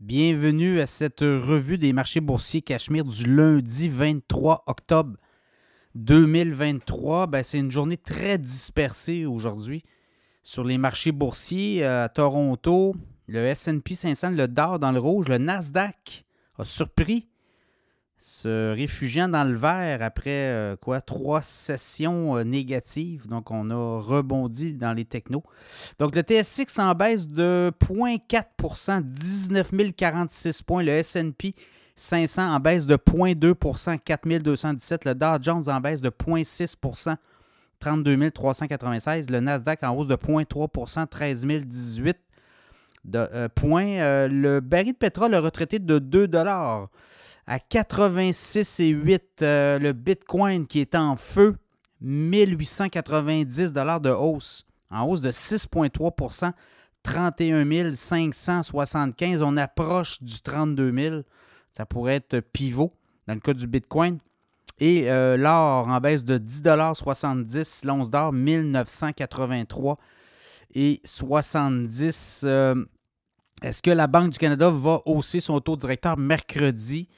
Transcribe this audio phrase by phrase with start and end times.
[0.00, 5.16] Bienvenue à cette revue des marchés boursiers Cachemire du lundi 23 octobre
[5.96, 7.26] 2023.
[7.26, 9.82] Ben, c'est une journée très dispersée aujourd'hui
[10.44, 12.94] sur les marchés boursiers à Toronto.
[13.26, 16.24] Le SP 500, le Dow dans le rouge, le Nasdaq
[16.58, 17.27] a surpris
[18.18, 23.28] se réfugiant dans le vert après euh, quoi trois sessions euh, négatives.
[23.28, 25.44] Donc, on a rebondi dans les technos.
[25.98, 30.82] Donc, le TSX en baisse de 0,4% 19 046 points.
[30.82, 31.54] Le SP
[31.94, 35.04] 500 en baisse de 0,2% 4 217.
[35.04, 37.14] Le Dow Jones en baisse de 0,6%
[37.78, 39.30] 32 396.
[39.30, 42.18] Le Nasdaq en hausse de 0,3% 13 018
[43.04, 44.26] de, points.
[44.26, 46.26] le baril de pétrole a retraité de 2
[47.48, 51.56] à 86,8 euh, le Bitcoin qui est en feu,
[52.02, 56.52] 1890 de hausse, en hausse de 6,3%
[57.02, 59.42] 31 575.
[59.42, 61.22] On approche du 32 000.
[61.72, 62.92] Ça pourrait être pivot
[63.26, 64.18] dans le cas du Bitcoin.
[64.78, 69.98] Et euh, l'or en baisse de 10,70 l'once d'or, 1983
[70.74, 72.42] et 70.
[72.44, 72.84] Euh,
[73.62, 77.08] est-ce que la Banque du Canada va hausser son taux directeur mercredi?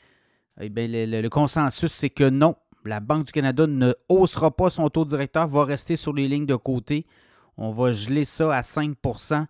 [0.62, 2.54] Eh bien, le, consensus, c'est que non.
[2.84, 6.46] La Banque du Canada ne haussera pas son taux directeur, va rester sur les lignes
[6.46, 7.06] de côté.
[7.56, 9.46] On va geler ça à 5%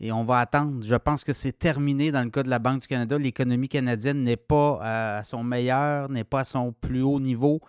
[0.00, 0.82] et on va attendre.
[0.82, 3.18] Je pense que c'est terminé dans le cas de la Banque du Canada.
[3.18, 7.60] L'économie canadienne n'est pas à son meilleur, n'est pas à son plus haut niveau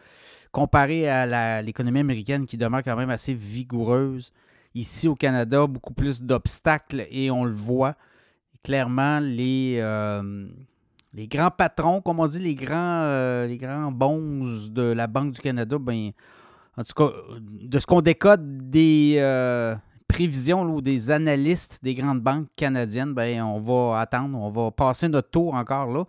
[0.51, 4.31] comparé à l'économie américaine qui demeure quand même assez vigoureuse.
[4.73, 7.95] Ici au Canada, beaucoup plus d'obstacles et on le voit.
[8.63, 10.47] Clairement, les, euh,
[11.15, 15.31] les grands patrons, comme on dit, les grands, euh, les grands bons de la Banque
[15.31, 16.11] du Canada, ben,
[16.77, 19.75] en tout cas, de ce qu'on décode des euh,
[20.09, 25.07] prévisions ou des analystes des grandes banques canadiennes, ben, on va attendre, on va passer
[25.07, 26.03] notre tour encore là.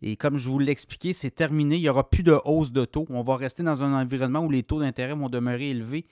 [0.00, 1.76] Et comme je vous l'ai expliqué, c'est terminé.
[1.76, 3.06] Il n'y aura plus de hausse de taux.
[3.10, 6.06] On va rester dans un environnement où les taux d'intérêt vont demeurer élevés.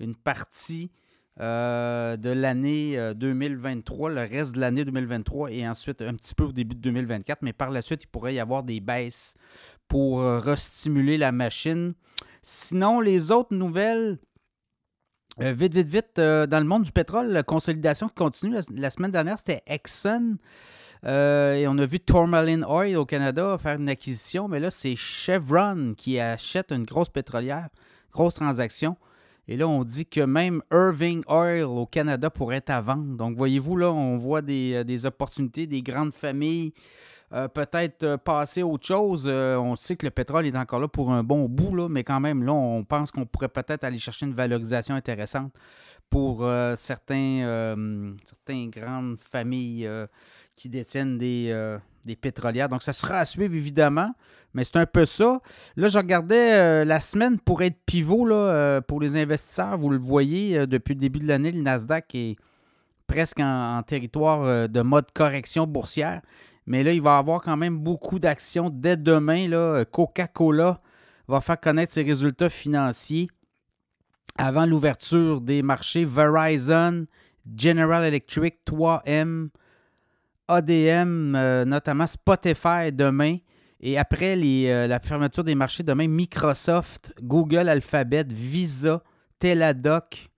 [0.00, 0.90] Une partie
[1.38, 6.44] euh, de l'année 2023, euh, le reste de l'année 2023 et ensuite un petit peu
[6.44, 7.42] au début de 2024.
[7.42, 9.34] Mais par la suite, il pourrait y avoir des baisses
[9.86, 11.92] pour euh, restimuler la machine.
[12.40, 14.18] Sinon, les autres nouvelles,
[15.38, 18.56] vite, vite, vite, dans le monde du pétrole, la consolidation qui continue.
[18.74, 20.38] La, semaine dernière, c'était Exxon.
[21.04, 25.92] et on a vu Tourmaline Oil au Canada faire une acquisition, mais là, c'est Chevron
[25.94, 27.68] qui achète une grosse pétrolière,
[28.12, 28.96] grosse transaction.
[29.48, 33.16] Et là, on dit que même Irving Oil au Canada pourrait être à vendre.
[33.16, 36.72] Donc, voyez-vous, là, on voit des, euh, opportunités, des grandes familles,
[37.32, 39.28] euh, peut-être euh, passer autre chose.
[39.28, 42.20] on sait que le pétrole est encore là pour un bon bout, là, mais quand
[42.20, 45.52] même, là, on pense qu'on pourrait peut-être aller chercher une valorisation intéressante
[46.10, 47.74] pour certains,
[48.24, 49.90] certaines grandes familles
[50.54, 52.68] qui détiennent des des pétrolières.
[52.68, 54.14] Donc, ça sera à suivre, évidemment.
[54.54, 55.40] Mais c'est un peu ça.
[55.76, 59.76] Là, je regardais euh, la semaine pour être pivot euh, pour les investisseurs.
[59.76, 62.36] Vous le voyez, euh, depuis le début de l'année, le Nasdaq est
[63.06, 66.22] presque en, territoire de mode correction boursière.
[66.66, 69.84] Mais là, il va y avoir quand même beaucoup d'actions dès demain.
[69.84, 70.80] Coca-Cola
[71.28, 73.28] va faire connaître ses résultats financiers
[74.38, 76.04] avant l'ouverture des marchés.
[76.04, 77.06] Verizon,
[77.56, 79.50] General Electric, 3M,
[80.48, 83.38] ADM, euh, notamment Spotify demain.
[83.80, 89.02] Et après euh, la fermeture des marchés demain, Microsoft, Google Alphabet, Visa,
[89.38, 90.30] Teladoc.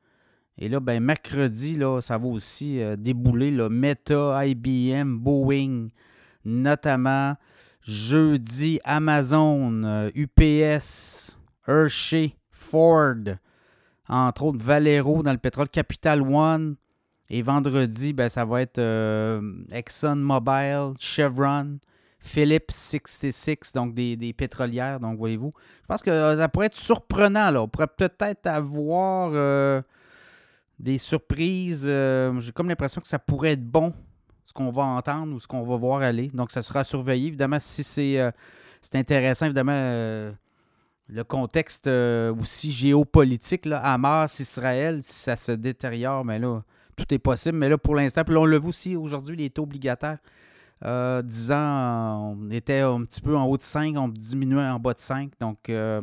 [0.57, 5.89] Et là, ben, mercredi, là, ça va aussi euh, débouler Meta, IBM, Boeing,
[6.45, 7.35] notamment.
[7.81, 13.39] Jeudi, Amazon, UPS, Hershey, Ford,
[14.09, 16.77] entre autres Valero dans le pétrole, Capital One,
[17.31, 19.41] et vendredi, ben, ça va être euh,
[19.71, 21.79] ExxonMobil, Chevron,
[22.19, 24.99] Philips 66, donc des, pétrolières.
[24.99, 25.53] Donc, voyez-vous,
[25.83, 27.51] je pense que euh, ça pourrait être surprenant.
[27.51, 27.63] Là.
[27.63, 29.83] On pourrait peut-être avoir euh,
[30.79, 31.83] des surprises.
[31.85, 33.93] J'ai comme l'impression que ça pourrait être bon,
[34.47, 36.29] ce qu'on va entendre ou ce qu'on va voir aller.
[36.33, 37.29] Donc, ça sera surveillé.
[37.29, 38.33] Évidemment, si c'est
[38.95, 40.33] intéressant, évidemment
[41.11, 46.63] le contexte aussi géopolitique, là, Hamas, Israël, si ça se détériore, mais là,
[46.99, 47.57] tout est possible.
[47.57, 50.19] Mais là, pour l'instant, puis là, on le voit aussi aujourd'hui, les taux obligataires.
[50.85, 54.79] Euh, 10 ans, on était un petit peu en haut de 5, on diminuait en
[54.79, 55.33] bas de 5.
[55.41, 56.01] Donc, euh,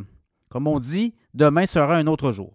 [0.50, 2.54] comme on dit, demain sera un autre jour.